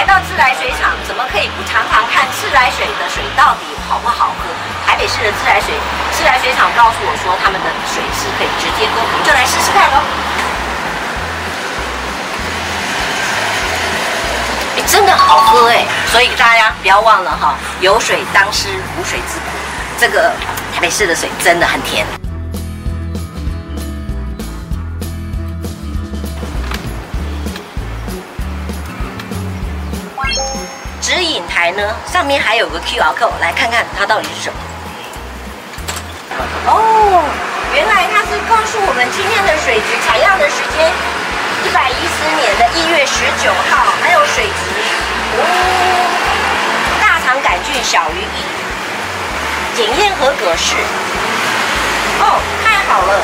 [0.00, 4.48] 来到自来水厂，怎么可以不尝尝看自来水的水到底好不好喝？
[4.86, 5.74] 台北市的自来水
[6.12, 10.00] 自来水厂告诉我说，他们的水是可以直接喝，我们就来试试看喽。
[14.86, 19.44] 真的好喝哎，所以大家不要忘了哈，有水当湿，无水自苦。
[19.98, 20.32] 这个
[20.74, 22.06] 台北市的水真的很甜。
[31.60, 34.58] 来呢，上面还有个 QR code，来看看它到底是什么。
[36.64, 37.20] 哦，
[37.74, 40.88] 原来它是告诉我们今天的水质采样的时间，
[41.62, 44.60] 一百一十年的一月十九号，还有水质，
[45.36, 45.44] 哦，
[46.98, 48.40] 大肠杆菌小于一，
[49.76, 50.76] 检验合格是，
[52.20, 53.20] 哦，太好了。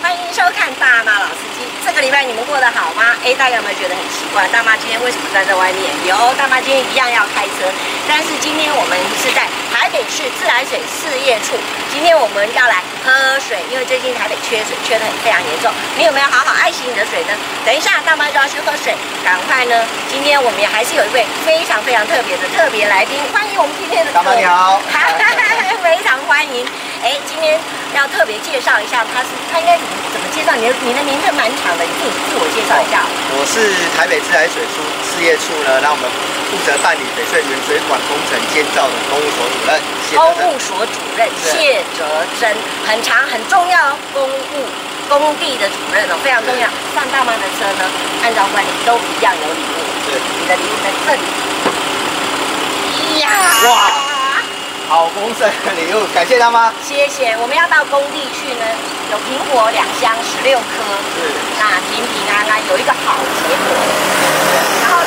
[0.00, 1.66] 欢迎收看《大妈老司机》。
[1.84, 4.46] 这个礼拜你们过得好吗哎，大家有没有觉得很奇怪？
[4.48, 5.90] 大妈今天为什么站在外面？
[6.06, 7.68] 有，大妈今天一样要开车，
[8.08, 11.58] 但是今天我们是在台北市自来水事业处。
[11.92, 15.68] 今天我们要来喝水，因为最近台北缺水，缺的很非常严重。
[16.00, 17.36] 你有没有好好爱惜你的水呢？
[17.68, 19.76] 等一下，大妈就要去喝水，赶快呢！
[20.08, 24.80] 今天我们也还是有一位非常非常特别的特别来宾，欢迎我们今天的大妈你好，
[25.84, 26.64] 非常欢迎。
[27.04, 27.60] 哎，今天
[27.92, 30.56] 要特别介绍一下，他是他应该怎么怎么介绍？
[30.56, 33.04] 你的你的名字蛮长的，你自己自我介绍一下。
[33.36, 36.08] 我是台北自来水处事业处呢，让我们
[36.48, 39.76] 负责办理翡翠原水管工程建造的公务所主任。
[40.14, 42.04] 公务所主任谢哲
[42.40, 42.50] 真，
[42.86, 44.66] 很长很重要，公务
[45.08, 46.66] 工地的主任哦，非常重要。
[46.94, 47.84] 上大妈的车呢，
[48.22, 49.78] 按照惯例都一样有礼物。
[50.06, 51.22] 对，你的礼物在这里。
[53.20, 53.28] 呀！
[53.68, 53.70] 哇！
[54.88, 56.72] 好丰盛的礼物，感谢大妈。
[56.82, 57.36] 谢谢。
[57.40, 58.64] 我们要到工地去呢，
[59.10, 60.64] 有苹果两箱十六颗，
[61.16, 61.30] 是。
[61.58, 63.72] 那平平安安有一个好结果。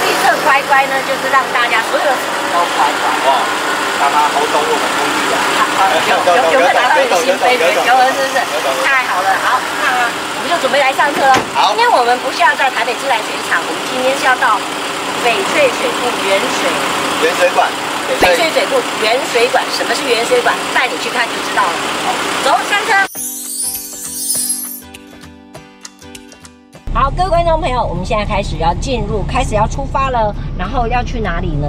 [0.03, 2.11] 绿色乖乖呢，就是让大家所有的
[2.51, 3.03] 都乖乖。
[3.27, 3.29] 哇，
[3.99, 5.37] 大妈好懂我们工地啊。
[5.75, 7.55] 好，有有有没有达到你的心扉？
[7.59, 8.39] 有了是不是？
[8.83, 9.29] 太好了。
[9.43, 11.35] 好，那我们就准备来上课了。
[11.53, 11.69] 好。
[11.69, 14.59] 今天我们不是要在台北自来水厂，我们今天是要到
[15.23, 16.71] 翡翠水库原水
[17.23, 17.67] 原水管。
[18.21, 20.53] 翡翠水库原水管，什么是原水管？
[20.73, 21.73] 带你去看就知道了。
[22.43, 22.93] 走，上车。
[26.95, 30.33] 好，各位观众朋友，我们现在开始要进入，开始要出发了。
[30.57, 31.67] 然后要去哪里呢？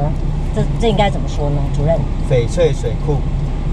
[0.54, 1.56] 这这应该怎么说呢？
[1.74, 1.98] 主任。
[2.30, 3.16] 翡翠水库。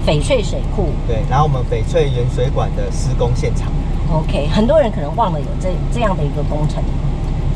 [0.04, 0.88] 翡翠水库。
[1.06, 3.70] 对，然后我们翡翠原水管的施工现场。
[4.12, 6.82] OK，很多人可能忘了有这这样的一个工程。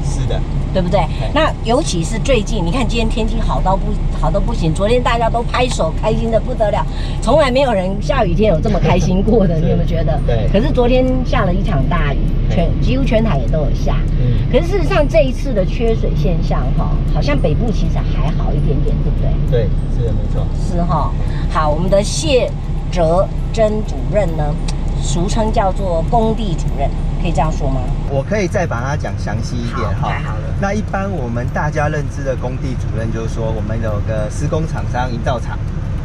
[0.08, 0.41] 是的。
[0.70, 1.00] 对不对？
[1.32, 3.86] 那尤其是最近，你看今天天气好到不
[4.20, 6.86] 好到不行，昨天大家都拍手开心的不得了，
[7.22, 10.20] 从来没有人下雨天有这么开心过的，你有没有觉得？
[10.26, 10.47] 对。
[10.52, 12.18] 可是昨天下了一场大雨，
[12.50, 13.97] 全几乎全台也都有下。
[14.20, 14.47] 嗯。
[14.52, 19.50] 可是事实上这一次的缺水现象，哈，好像北部其实还好一点点，对不对？
[19.50, 20.47] 对，是的，没错。
[20.62, 21.10] 是哈。
[21.50, 22.50] 好，我们的谢
[22.92, 24.54] 哲珍主任呢，
[25.00, 26.88] 俗称叫做工地主任。
[27.20, 27.80] 可以这样说吗？
[28.10, 30.08] 我可以再把它讲详细一点哈。
[30.08, 30.42] 太好了。
[30.60, 35.58] 那一般我们大家认知的工地主任，就是说我们有个施工厂商、营造厂，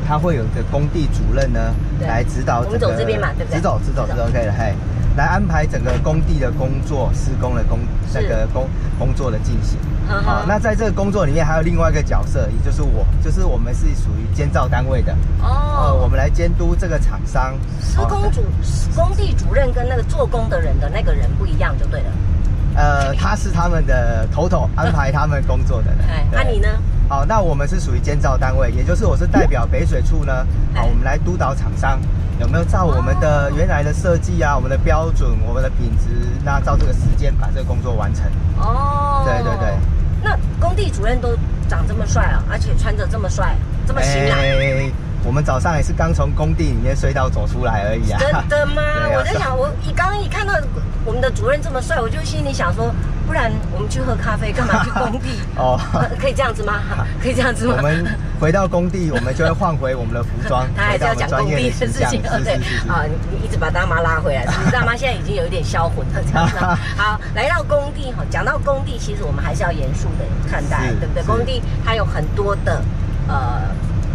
[0.08, 2.88] 他会有一个工地主任呢，来指导整个。
[2.88, 3.58] 我们走这边嘛，对不对？
[3.58, 4.74] 直走，直走是 OK 的，嘿。
[5.16, 7.78] 来安排整个工地的工作、施工的工
[8.16, 9.78] 那个工工作的进行。
[10.08, 15.14] 好，那在这个工作里面还有另外一个角色，也就是我，就是我们是属于监造单位的。
[15.42, 16.00] 哦。
[16.02, 17.54] 我们来监督这个厂商。
[17.82, 18.42] 施工主、
[18.96, 22.06] 工地主任跟那个做工的人的那个人不一样，就对了。
[22.76, 26.00] 呃，他是他们的头头，安排他们工作的人。
[26.10, 26.68] 哎，那你呢？
[27.08, 30.46] 好，那我们是属于监造单位，也就是我是代表北水处呢。
[30.74, 32.00] 好，我们来督导厂商
[32.40, 36.10] 有没有照我们的原来的设计啊，我们的标准，我们的品质，
[36.44, 38.26] 那照这个时间把这个工作完成。
[38.58, 39.73] 哦，对对对。
[40.90, 41.30] 主任都
[41.70, 43.56] 长这么帅啊，而且穿着这么帅，
[43.88, 44.38] 这么型啊。
[44.40, 44.92] 欸
[45.26, 48.20] 我们早上也是刚从工地里面隧道走出来而已啊！
[48.20, 48.82] 真的吗？
[49.16, 50.54] 我在想，我一刚一看到
[51.06, 52.94] 我们的主任这么帅，我就心里想说，
[53.26, 55.40] 不然我们去喝咖啡，干嘛去工地？
[55.58, 55.80] 哦，
[56.20, 56.82] 可以这样子吗？
[57.22, 57.76] 可以这样子吗？
[57.78, 58.06] 我们
[58.40, 60.68] 回到工地，我们就会换回我们的服装。
[60.76, 62.54] 他还是要讲工地的事情，对。
[62.88, 66.58] 啊，你你一直把大妈拉回来，其实大妈现在已经有一点销魂了，这样子。
[66.98, 71.24] 好，来到工地哈，讲到工地，其实我们还是要严肃的看待，对不对？
[71.24, 72.82] 工地它有很多的
[73.28, 73.62] 呃。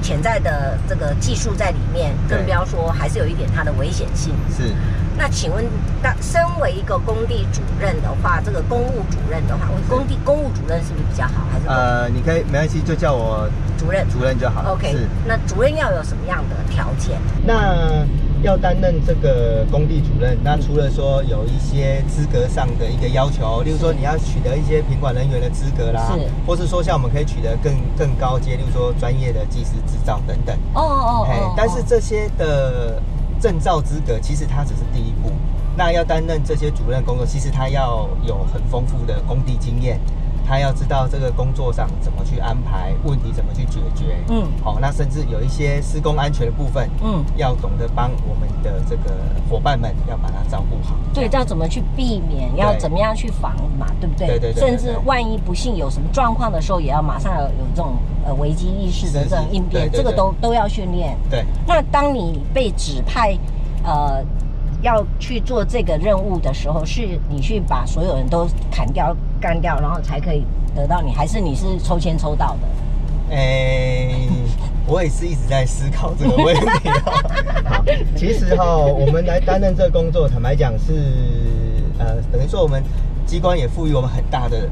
[0.02, 4.34] 潜在的这个技术在里面，更不要说还是有一点它的危险性。
[4.56, 4.74] 是。
[5.16, 5.64] 那请问，
[6.00, 11.44] 那身为一个工地主任的话，这个公务主任的话，工地公务主任是不是比较好？
[11.52, 14.74] 还是呃，你可以没关系，就叫我主任，主任就好。
[14.74, 14.92] OK。
[14.92, 15.08] 是。
[15.26, 17.18] 那主任要有什么样的条件？
[17.44, 18.06] 那
[18.42, 30.56] 要担任这个工地主任，那除了说有一些资格上的一个要求，例如说你要取得一些品管人员的资格啦，是，或是说像我们可以取得更更高阶，例如说专业的技师执照等等。
[30.74, 31.54] 哦哦哦。
[31.56, 33.00] 但是这些的。
[33.40, 35.30] 证照资格其实它只是第一步，
[35.76, 40.00] 那要担任这些主任工作，其实他要有很丰富的工地经验，
[40.48, 44.16] 他要知道这个工作上怎么去安排，问题怎么去解决。
[44.30, 49.12] 嗯，好，那甚至有一些施工安全的部分，嗯，要懂得帮我们的这个
[49.50, 50.94] 伙伴们要把它照顾好。
[51.12, 54.26] 对，要怎么去避免，要怎么样去防嘛，对不对？
[54.26, 54.60] 对对对。
[54.60, 57.96] 甚至万一不幸有什么状况的时候，也要马上有有这种。
[58.24, 61.16] 呃，危机意识的这种应变，这个都都要训练。
[61.30, 61.42] 对。
[61.66, 63.34] 那当你被指派，
[63.82, 64.22] 呃，
[64.82, 70.44] 要去做这个任务的时候，是你去把所有人都砍掉、干掉，然后才可以
[70.74, 72.68] 得到你，还是你是抽签抽到的？
[73.30, 74.28] 哎、欸，
[74.86, 76.88] 我也是一直在思考这个问题。
[77.68, 77.84] 好，
[78.16, 80.92] 其实哈，我们来担任这个工作，坦白讲是，
[81.98, 82.82] 呃，等于说我们
[83.26, 84.68] 机关也赋予我们很大的。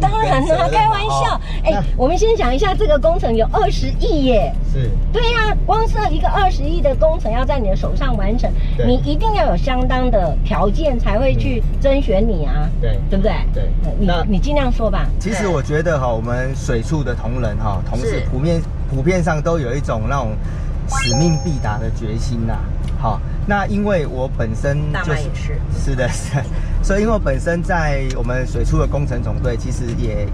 [0.00, 1.40] 当然了，开玩笑。
[1.64, 4.52] 哎、哦欸，我们先讲一下这个工程有二十亿耶。
[4.72, 4.90] 是。
[5.12, 8.50] 对呀、啊，光是一个二十亿的工程要在你的手上完成，
[8.86, 12.68] 你一定要有相当的条件才会去甄选你啊。
[12.80, 13.32] 对，对不对？
[13.52, 13.68] 对。
[13.98, 15.06] 你你尽量说吧。
[15.20, 20.32] 其实我觉得哈，我们水处的同仁哈，同事普遍普遍上都有一种那种
[20.88, 22.58] 使命必达的决心呐。
[23.00, 25.58] 好，那因为我本身就是是，
[25.90, 26.44] 是的，是的。
[26.84, 30.28] 所以，因为我本身在我们水处的工程总队，其实也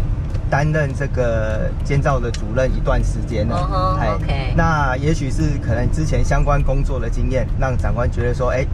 [0.50, 3.56] 担任这个监造的主任一段时间了。
[3.56, 4.52] 哦、uh -huh,，OK。
[4.56, 8.68] 那也许是可能之前相关工作的经验，让长官觉得说，哎、欸，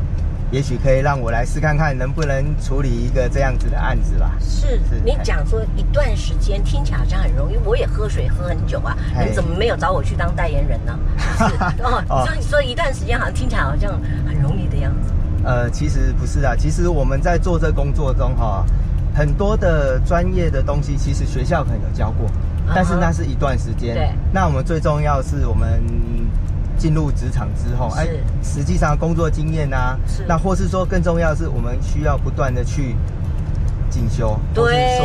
[0.50, 4.32] 也许可以让我来试看看，能不能处理一个这样子的案子吧。
[4.40, 7.58] 是，是你讲说一段时间，听起来好像很容易。
[7.58, 10.98] 我也喝水喝很久啊，你怎么没有找我去当代言人呢？
[11.36, 11.44] 是
[12.08, 15.12] 哦，所以说一段时间好像听起来好像很容易的样子。
[15.46, 18.66] 呃，其实不是啊，其实我们在做这工作中哈，
[19.14, 22.28] 很多的专业的东西，其实学校可能有教过，
[22.74, 23.94] 但是那是一段时间。
[23.94, 24.10] 对。
[24.32, 25.80] 那我们最重要是我们
[26.76, 28.08] 进入职场之后，哎，
[28.42, 30.24] 实际上工作经验啊，是。
[30.26, 32.96] 那或是说更重要的是，我们需要不断的去
[33.88, 34.36] 进修。
[34.52, 34.98] 对。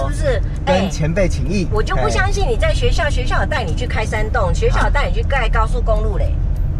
[0.00, 0.42] 是不是？
[0.66, 1.68] 跟前辈请益。
[1.70, 6.34] 我就不相信你在学校，学校有带你去开山洞，学校有带你去盖高速公路嘞。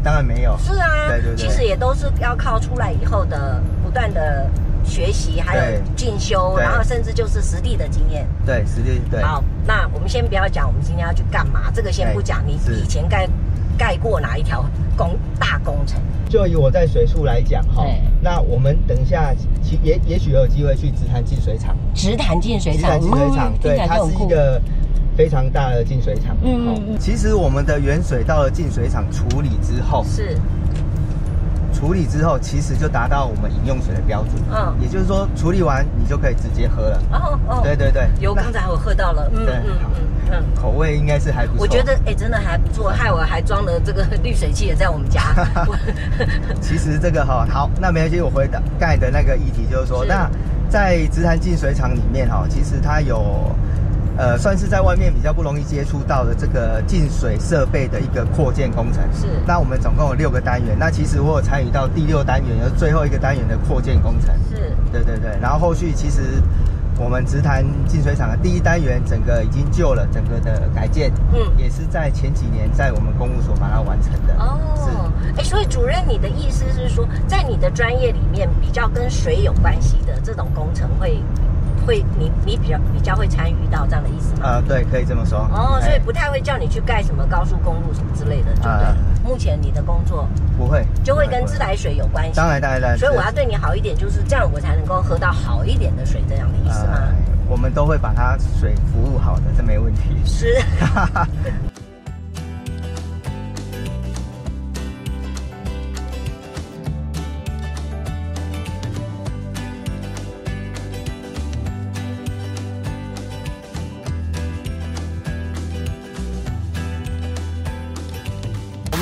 [0.05, 4.47] 当然没有，是啊，对对对，其实也都是要靠出来以后的不断的
[4.85, 5.62] 学习，还有
[5.97, 8.29] 进修，然后甚至就是实地的经验。
[8.45, 9.23] 对，实地对。
[9.23, 12.47] 好，那我们先不要讲，我们今天要去干嘛，这个先不讲。
[12.47, 13.27] 你以前盖
[13.79, 14.62] 盖过哪一条
[14.95, 15.99] 工大工程？
[16.29, 17.87] 就以我在水处来讲哈，
[18.21, 21.75] 那我们等一下其也也许有机会去直潭净水厂。
[21.95, 24.61] 直潭净水厂，直潭净水厂，对，它是一个。
[25.16, 26.37] 非常大的净水厂。
[26.43, 26.99] 嗯嗯。
[26.99, 30.37] 其实我们的原水到了净水厂处理之后，是
[31.72, 34.34] 处理之后，其实就达到我们饮用水的标准。
[34.52, 34.75] 嗯。
[34.81, 37.02] 也就是说，处理完你就可以直接喝了。
[37.12, 37.61] 哦哦。
[37.62, 38.08] 对对对。
[38.20, 39.31] 有，刚才我喝到了。
[39.34, 40.00] 嗯嗯嗯
[40.31, 40.44] 嗯。
[40.55, 41.61] 口味应该是还不错。
[41.61, 42.90] 我觉得哎、欸，真的还不错。
[42.96, 45.22] 害我还装了这个滤水器也在我们家。
[46.61, 50.30] 其实这个哈好，那没关系，我回答盖的那个议题就是说，是那
[50.68, 53.54] 在直潭净水厂里面哈，其实它有。
[54.16, 59.02] 呃，算是在外面比较不容易接触到的这个净水设备的一个扩建工程。
[59.12, 59.26] 是。
[59.47, 64.33] 那我们总共有六个单元，那其实我有参与到第六单元，也是最后一个单元的扩建工程。
[64.49, 64.73] 是。
[64.92, 65.37] 对对对。
[65.42, 66.40] 然后后续其实
[66.97, 74.35] 我们直潭净水厂的第一单元整个已经旧了，整个的改建，嗯，也是在前几年在我们公务所把它完成的。
[74.38, 74.61] 哦。
[74.76, 74.90] 是。
[75.30, 81.21] 哎、欸，所以主任，你的意思是说，在你的专业里面，比较跟水有关系的这种工程会？
[81.87, 84.47] 会，你你比较比较会参与到这样的意思吗？
[84.47, 85.38] 啊、呃，对，可以这么说。
[85.52, 88.71] 哦，所以不太会叫你去盖什么高速公路什么之类的，对不对？
[88.71, 92.33] 呃、目前你的工作不会，就会跟自来水有关系。
[92.37, 92.99] 当然，当然，当然。
[92.99, 96.93] 所以我要对你好一点，就是这样，我才能够喝到好一点的水，这样的意思吗？
[96.95, 97.09] 呃、
[97.49, 100.16] 我们都会把它水服务好的，这没问题。
[100.25, 100.57] 是。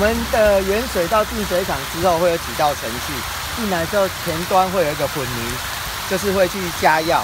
[0.03, 3.13] 们的原水到净水厂之后会有几道程序，
[3.55, 5.53] 进来之后前端会有一个混凝，
[6.09, 7.23] 就是会去加药，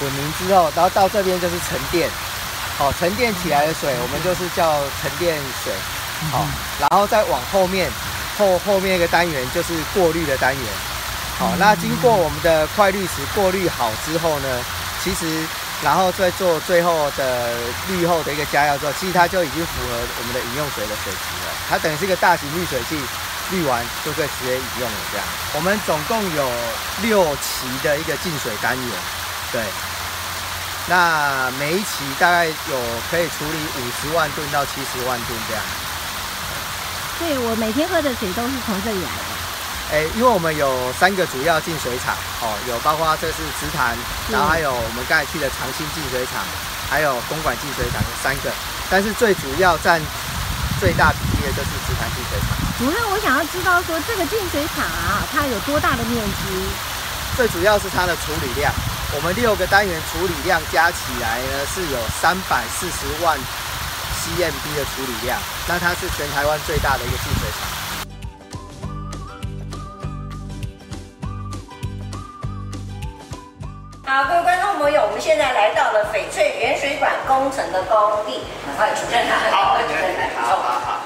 [0.00, 2.10] 混凝之后，然后到这边就是沉淀，
[2.76, 5.72] 好，沉淀起来的水我们就是叫沉淀水，
[6.32, 6.44] 好，
[6.80, 7.88] 然后再往后面
[8.36, 10.64] 后后面一个单元就是过滤的单元。
[11.38, 14.48] 好，那经过我们的快滤池过滤好之后呢，
[15.04, 15.46] 其实
[15.82, 17.54] 然后再做最后的
[17.88, 21.54] 滤后的一个加药之后，其实它就已经符合我们的饮用水的水质了。
[21.70, 23.00] 它等于是一个大型滤水器，
[23.50, 24.96] 滤完就可以直接饮用了。
[25.12, 26.50] 这样，我们总共有
[27.02, 28.86] 六期的一个净水单元，
[29.52, 29.62] 对。
[30.90, 32.54] 那每一期大概有
[33.10, 35.62] 可以处理五十万吨到七十万吨这样。
[37.20, 39.37] 对，我每天喝的水都是从这里来的。
[39.90, 42.14] 哎，因为我们有三个主要净水厂，
[42.44, 43.96] 哦，有包括这是直潭，
[44.28, 46.44] 然后还有我们刚才去的长兴净水厂，
[46.90, 48.52] 还有公馆净水厂，有三个。
[48.90, 50.00] 但是最主要占
[50.78, 52.52] 最大比例的就是直潭净水厂。
[52.76, 56.68] 主任，我想要知道说这个净水厂啊，它有多大的面积？
[57.34, 58.70] 最主要是它的处理量。
[59.16, 63.40] 我们六个单元处理量加起来呢，是有三百四十万
[64.20, 67.64] CMB 的处理量，那它是全台湾最大的一个净水厂。
[74.08, 78.40] 好，各位观众朋友，我们现在来到了翡翠原水管工程的工地，
[78.72, 79.52] 欢迎主任来。
[79.52, 81.00] 好，好好好。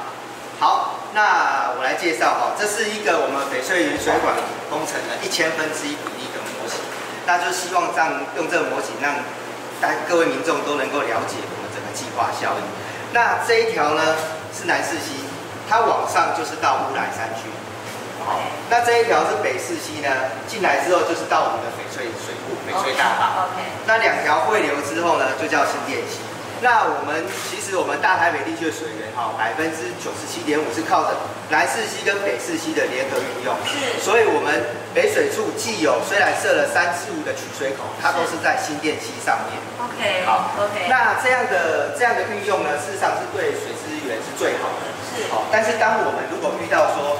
[0.61, 4.39] 好，那我来介绍哈，这是一个我们翡翠原水管
[4.71, 6.79] 工程的一千分之一比例的模型。
[7.27, 9.19] 那就希望这样用这个模型，让
[9.83, 12.63] 大各位民众都能够了解我们整个计划效应。
[13.11, 14.15] 那这一条呢
[14.55, 15.27] 是南四溪，
[15.69, 17.51] 它往上就是到乌来山区。
[18.27, 20.09] 好，那这一条是北势溪呢，
[20.47, 23.47] 进来之后就是到我们的翡翠水库、翡翠大坝。
[23.47, 23.59] OK。
[23.87, 26.21] 那两条汇流之后呢，就叫新店溪。
[26.63, 31.19] 那我们其实我们大台北地区的水源哈，百分之九十七点五是靠着
[31.51, 34.63] 南势溪跟北势溪的联合运用，是，所以我们
[34.95, 39.59] 北水处既有虽然设了三四五的取水口，它都是在新店溪上面。
[39.75, 40.87] OK，好，OK。
[40.87, 45.27] 那这样的这样的运用呢，事实上是对水资源是最好的，是。
[45.35, 47.19] 好，但是当我们如果遇到说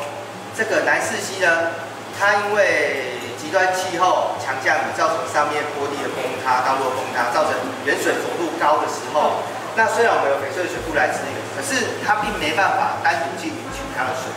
[0.57, 1.73] 这个南势溪呢，
[2.19, 9.43] 它因为极端气候强降雨造成上面坡地的崩塌、道路崩塌，造成原水幅度高的时候，
[9.77, 14.29] 那虽然我们有翡翠水库来支援，可是它并没办法单独去领取它的水，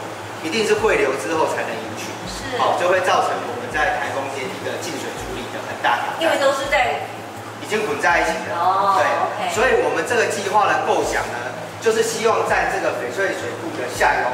[0.43, 7.11] 一定是汇流之后才能引取，是，好，就会造成我们在台风天一个净水处理的很大挑战，因为都是在
[7.59, 9.51] 已经混在一起的，哦，对，okay.
[9.53, 11.53] 所以我们这个计划的构想呢，
[11.83, 14.25] 就是希望在这个翡翠水库的下游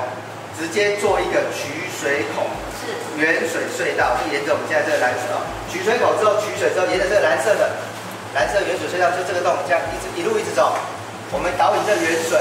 [0.61, 2.45] 直接做一个取水口，
[2.77, 2.93] 是。
[3.17, 5.25] 原水隧道就沿着我们现在这个蓝色
[5.65, 7.81] 取水口之后取水之后，沿着这个蓝色的
[8.37, 10.77] 蓝色原水隧道，就这个洞，这样一直一路一直走，
[11.33, 12.37] 我们导引这原水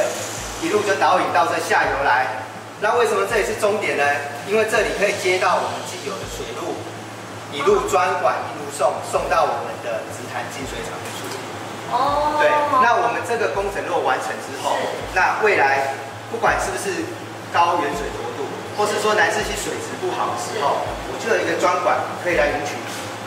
[0.60, 2.44] 一路就导引到这下游来。
[2.84, 4.04] 那为什么这里是终点呢？
[4.44, 6.76] 因为这里可以接到我们既有的水路，
[7.56, 11.40] 一路专管一路送送到我们的直潭净水厂去处理。
[11.88, 12.36] 哦。
[12.36, 12.52] 对，
[12.84, 14.76] 那我们这个工程如果完成之后，
[15.16, 15.96] 那未来
[16.28, 17.00] 不管是不是
[17.52, 18.48] 高原水浊度。
[18.78, 20.80] 或是说南势溪水质不好的时候，
[21.12, 22.80] 我就有一个专管可以来领取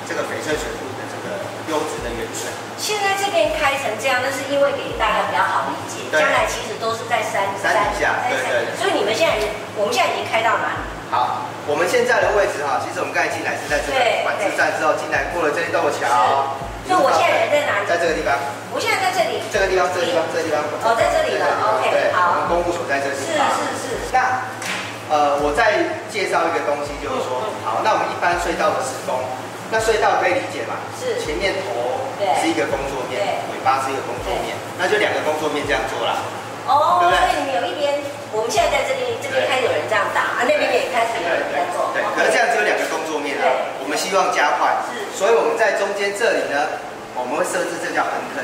[0.09, 1.37] 这个翡翠水库的这个
[1.69, 2.49] 优质的原水。
[2.81, 6.09] 现在这边开成这样，那是因为给大家比较好理解。
[6.09, 8.73] 将来其实都是在山山底下，对对。
[8.81, 9.37] 所以你们现在，
[9.77, 10.81] 我们现在已经开到哪里？
[11.13, 16.57] 好，我们现在的位置哈，其实我们刚才进来是在这个管制站之后进来过了这一道桥。
[16.89, 17.85] 所以我现在人在哪里？
[17.85, 18.33] 在这个地方。
[18.73, 19.37] 我现在在这里。
[19.53, 20.65] 这个地方，这个地方，这个地方。
[20.81, 21.45] 哦，在这里了。
[21.77, 22.33] OK，好。
[22.33, 23.21] 我们公务所在这里。
[23.21, 23.85] 是是是。
[24.23, 24.63] 那。
[25.11, 29.19] 呃，我再介绍一个东西，就是说，好，那我们一般隧道的施工，
[29.69, 30.79] 那隧道可以理解嘛？
[30.95, 32.07] 是，前面头
[32.39, 36.23] 是一个工作面，尾巴是一个工作面，那就两个工作面这样做啦。
[36.65, 37.19] 哦，对不对？
[37.19, 37.99] 所以你们有一边，
[38.31, 41.91] 我们现在在这边，这边开始有人这样打，啊，那边也开始有人在做。
[41.93, 43.45] 对，可是这样只有两个工作面啊，
[43.83, 46.79] 我们希望加快，是，所以我们在中间这里呢，
[47.13, 48.41] 我们会设置这叫横坑，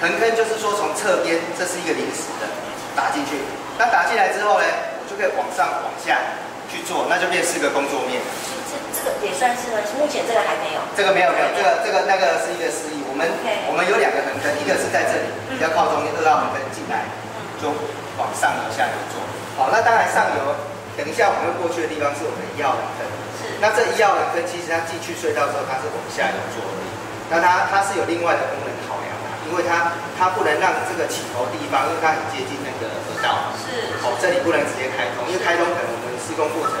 [0.00, 2.46] 横坑就是说从侧边，这是一个临时的
[2.94, 3.36] 打进去，
[3.76, 4.64] 那打进来之后呢？
[5.10, 6.22] 就可以往上往下
[6.70, 8.22] 去做，那就变四个工作面。
[8.70, 9.82] 这这个也算是吗？
[9.98, 10.80] 目前这个还没有。
[10.94, 13.02] 这个没有没有，这个这个那个是一个示意。
[13.10, 13.26] 我们.
[13.66, 17.10] 我们有两个横坑，一个是在这里比较靠中间，二号横坑进来
[17.58, 17.74] 就
[18.14, 19.18] 往上游下游做。
[19.58, 20.54] 好，那当然上游，
[20.94, 23.02] 等一下我们会过去的地方是我们的一号横坑。
[23.34, 23.50] 是。
[23.58, 26.88] 那这一号横坑其实它进去隧道之后，它是往下游做而已。
[27.26, 29.19] 那它它是有另外的功能考量的，
[29.50, 33.50] 因为它它不能让这个起头地方，因为它很接近那个河道。
[33.58, 33.90] 是。
[34.06, 36.78] 哦，这里不能直接开通，因为开通可能我们施工过程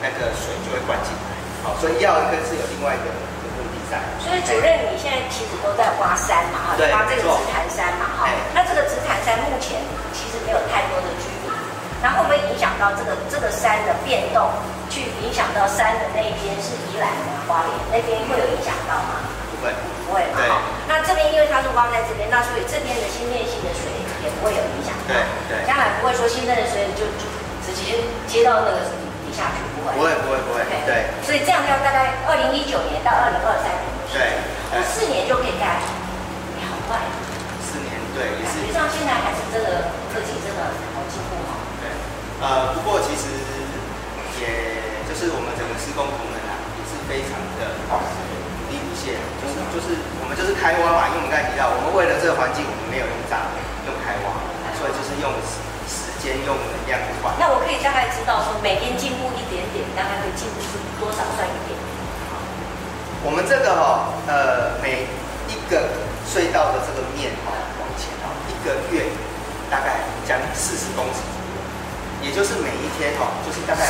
[0.00, 1.34] 那个水就会灌进来。
[1.66, 3.10] 好，所以一号坑是有另外一个
[3.58, 3.98] 目的在。
[4.22, 8.30] 所以主任，你现在其实都在挖山嘛，哈，挖这个直潭山嘛，哈。
[8.54, 9.82] 那这个直潭山目前
[10.14, 11.50] 其实没有太多的居民，
[11.98, 14.48] 那会不会影响到这个这个山的变动，
[14.88, 19.26] 去影响到山的那一边是宜兰的花莲那边会有影响到吗？
[19.50, 19.74] 不会，
[20.08, 20.24] 不会。
[20.32, 20.48] 对。
[20.88, 23.92] 那这边因为它是挖在这边，那所以这边的新店溪的水。
[24.18, 24.90] 也不会有影响。
[25.06, 25.14] 对
[25.46, 25.62] 对。
[25.62, 27.30] 将来不会说新增的水就就
[27.62, 28.82] 直接接到那个
[29.22, 29.94] 底下去，不会。
[29.94, 30.66] 不会不会不会。
[30.90, 31.14] 对。
[31.22, 33.86] 所以这样要大概二零一九年到二零二三年。
[34.10, 34.18] 对。
[34.82, 35.86] 四年就可以盖。
[36.66, 36.98] 好快。
[37.62, 38.58] 四年，对，也是。
[38.58, 40.66] 实际上现在还是真的科技真的
[40.98, 41.62] 好进步哈。
[41.78, 41.94] 对。
[42.42, 43.30] 呃，不过其实
[44.42, 47.86] 也就是我们整个施工同仁啊，也是非常的
[49.40, 49.86] 就是就是
[50.20, 53.48] 我们就是开挖嘛，因为我们刚才提到，我们为了这个环境，我们没有用炸，
[53.86, 54.34] 用开挖，
[54.76, 55.30] 所以就是用
[55.86, 57.32] 时间用能量去换。
[57.38, 61.76] 那我可以大概知道说，每天进步一点点，大概会进步是多少算一点？
[63.26, 65.06] 我们这个哈、哦，呃，每
[65.50, 65.90] 一个
[66.22, 69.10] 隧道的这个面哈、哦，往前哈，一个月
[69.66, 71.18] 大概将近四十公尺，
[72.22, 73.82] 也就是每一天哈、哦，就是大概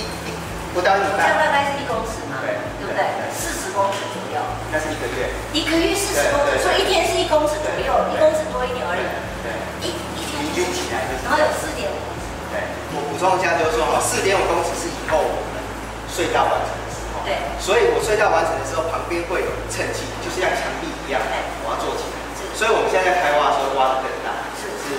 [0.00, 0.32] 一
[0.72, 2.40] 不到一这样大概是一公尺吗？
[2.40, 2.56] 对
[2.90, 3.06] 不对？
[3.30, 4.38] 四十公尺左右。
[4.70, 5.30] 那是一个月。
[5.54, 9.02] 一个月四十公尺，所以一天是一公尺左右，一公尺多一点而已。
[9.46, 9.54] 对。
[9.82, 11.24] 一一天平均起来就是。
[11.24, 12.26] 然后有四点五公尺。
[12.50, 15.62] 对，我补充一下，就是说哈，四点五公尺是以后我们
[16.10, 17.22] 隧道完成的时候。
[17.22, 17.38] 对。
[17.62, 21.22] 所以我隧道完成的时候，旁边会有趁机，就是像墙壁一样，
[21.62, 22.16] 我要做起来。
[22.34, 22.50] 是。
[22.58, 24.98] 所以我们现在在开挖的时候，挖的更大，是是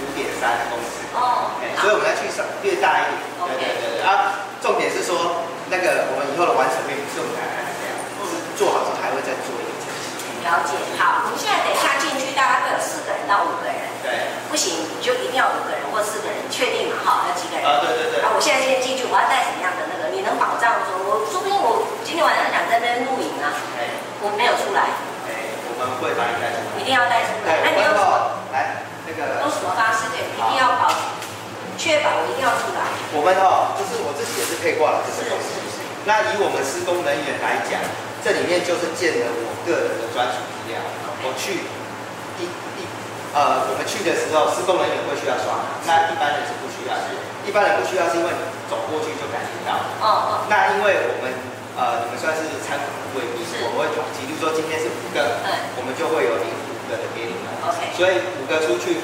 [0.00, 1.04] 五点三公尺。
[1.12, 1.52] 哦。
[1.76, 3.20] 所以我们要去上越大一点。
[3.46, 9.74] 对对对对啊，重点是说那个我们以后的完成面不是我们来看的这样，是做好之后还会再做一个。
[10.46, 10.78] 了解。
[10.94, 13.74] 好，我们现在等一下进去，大概会有四个人到五个人。
[13.98, 14.30] 对。
[14.46, 17.02] 不行，你就一定要五个人或四个人，确定嘛？
[17.02, 17.66] 哈，要几个人？
[17.66, 18.22] 啊，对对对。
[18.22, 20.14] 啊，我现在先进去，我要带什么样的那个？
[20.14, 23.50] 你能保障说，我说不定我今天晚上想在那边露营啊，
[24.22, 24.94] 我没有出来。
[25.26, 26.78] 哎，我们会把你带出来。
[26.78, 27.66] 一定要带出来。
[27.66, 28.38] 那你用什么？
[28.54, 29.42] 来，那个。
[29.42, 30.06] 用什么方式？
[30.14, 30.94] 对，一定要保。
[31.76, 32.86] 确保我一定要出来。
[33.12, 35.26] 我们哈，就是我自己也是配挂了是。
[36.06, 37.82] 那以我们施工人员来讲，
[38.22, 40.78] 这里面就是建了我个人的专属资料。
[41.26, 41.66] 我去
[42.38, 42.80] 一一
[43.34, 47.10] 呃，我们去的时候，施工人员会需要刷，那一般人是不需要的。
[47.42, 49.82] 一般人不需要，是因为你走过去就感觉到。
[49.98, 50.30] 哦哦。
[50.46, 51.34] 那因为我们
[51.74, 55.42] 呃，你们算是参考的贵宾，我们会统计，比如说今天是五个，
[55.74, 57.50] 我们就会有零五个的给你们。
[57.66, 57.90] OK。
[57.98, 59.02] 所以五个出去。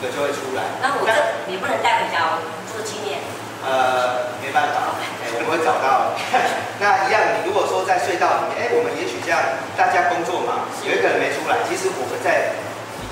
[0.00, 0.64] 五个就会出来。
[0.80, 1.12] 那我这
[1.44, 2.40] 你不能带回家哦
[2.72, 3.20] 做纪念。
[3.60, 6.16] 呃，没办法，哎，我们会找到。
[6.80, 9.40] 那一样，你如果说在隧道里面，哎，我们也许这样
[9.76, 12.56] 大家工作嘛，有一个人没出来，其实我们在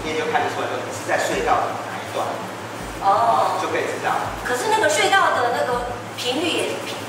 [0.01, 2.25] 里面就看得出来，说你是在隧道哪一段。
[3.05, 3.61] 哦。
[3.61, 4.17] 就可以知道。
[4.47, 6.65] 可是那个隧道的那个频率也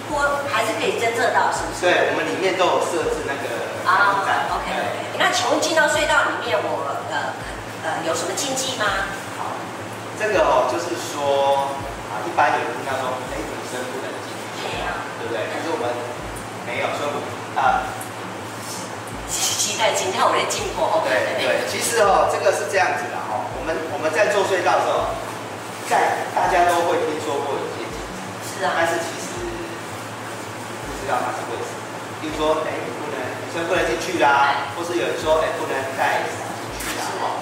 [0.10, 0.20] 波
[0.52, 1.86] 还是可以侦测到，是不是？
[1.88, 3.48] 对，我们里面都有设置那个
[3.88, 4.20] 啊。
[4.52, 4.68] OK。
[5.18, 7.32] 那请问进到隧道里面，我呃
[7.84, 8.86] 呃有什么禁忌吗？
[9.38, 9.56] 好
[10.20, 11.89] 这个哦，就是说啊，
[12.26, 14.66] 一般有人听到说，哎，女生不能进去，
[15.20, 15.44] 对不对？
[15.52, 15.88] 可是我们
[16.66, 17.08] 没有说
[17.60, 17.84] 啊，
[19.30, 21.04] 期待今天我的进货。
[21.04, 25.12] 对对，其实哦，这个是这样子的哦，我们我们在做隧道的时候，
[25.90, 29.28] 在大家都会听说过有些禁忌，是啊，但是其实
[30.88, 31.80] 不知道它是为什么。
[32.22, 37.40] 比如说，哎，不能女生不能进去啦，或是有人说，哎，不能带伞进去啦，哈，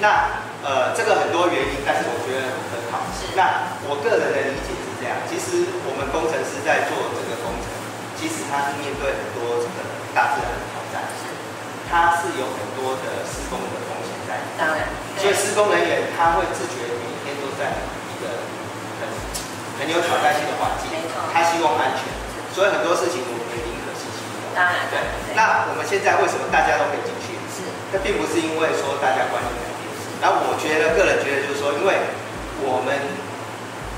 [0.00, 0.49] 那。
[0.60, 3.00] 呃，这个很多原因，但是我觉得很很好。
[3.16, 3.32] 是。
[3.32, 7.66] 那我个人的理解是这样，其实我们工程师在做这个工程，
[8.12, 9.80] 其实他是面对很多这个
[10.12, 11.00] 大自然的挑战。
[11.16, 11.32] 是。
[11.88, 14.36] 他是有很多的施工的风险在。
[14.60, 14.84] 当然。
[15.16, 17.80] 所以施工人员他会自觉每天都在
[18.12, 18.44] 一个
[19.00, 19.08] 很
[19.80, 20.92] 很有挑战性的环境。
[21.32, 22.04] 他希望安全。
[22.52, 24.52] 所以很多事情我们也宁可信其有。
[24.52, 24.92] 当然。
[24.92, 25.00] 对。
[25.32, 27.32] 那我们现在为什么大家都可以进去？
[27.48, 27.64] 是。
[27.90, 29.69] 那并不是因为说大家关心。
[30.20, 31.96] 那我觉得，个人觉得就是说，因为
[32.60, 32.92] 我们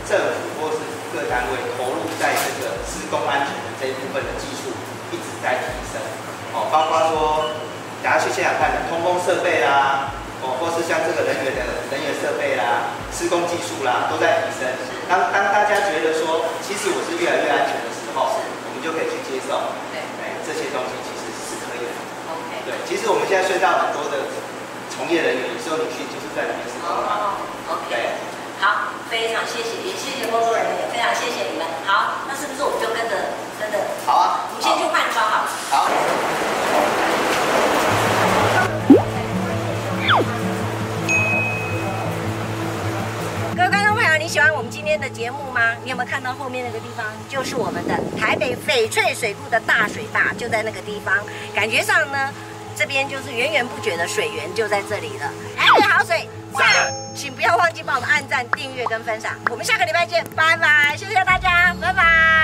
[0.07, 0.79] 政府或是
[1.11, 4.71] 各单位投入在这个施工安全的这一部分的技术
[5.11, 5.99] 一直在提升，
[6.55, 7.51] 哦，包括说
[8.07, 10.15] 大家去现场看的通风设备啦，
[10.47, 14.71] 哦，或是像这个人员的人员设备啦、施工技术啦，都在提升。
[15.11, 19.59] 当当大家觉得说，其实我是越来越安全的时候，我们就可以去接受，
[19.91, 19.99] 对，
[20.47, 21.91] 这些东西其实是可以的。
[22.31, 24.23] OK，对，其实我们现在隧道很多的。
[24.95, 27.33] 从业人员有时候你去就是在里面施工嘛。
[27.67, 27.97] OK，
[28.61, 31.67] 好，非常谢谢，也谢谢工作人员，非常谢谢你们。
[31.87, 33.17] 好，那是不是我们就跟着
[33.59, 33.79] 跟着？
[34.05, 35.49] 好啊，我们先去换装好。
[35.71, 35.89] 好。
[43.57, 45.75] 各位观众朋友，你喜欢我们今天的节目吗？
[45.83, 51.17] 你有没有看到后面那个地方，就是我们的台北翡翠水库的大水坝，就在那个地方，
[51.55, 52.29] 感觉上呢。
[52.77, 55.31] 这边就是源源不绝的水源就在这里了。
[55.57, 59.35] 台北好水赞，请不要忘记帮我们按赞、订阅跟分享。
[59.51, 62.42] 我们下个礼拜见，拜拜，谢谢大家，拜拜。